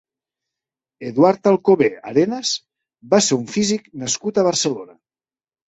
[1.09, 2.55] Eduard Alcobé Arenas
[3.13, 5.01] va ser un físic nascut a Barcelona.